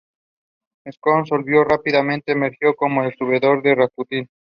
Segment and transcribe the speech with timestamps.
[0.83, 4.27] Borís Soloviov rápidamente emergió como el sucesor de Rasputín.